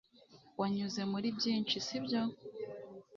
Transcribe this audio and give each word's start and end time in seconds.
Wanyuze 0.59 1.01
muri 1.11 1.27
byinshi, 1.37 1.75
sibyo? 1.85 2.21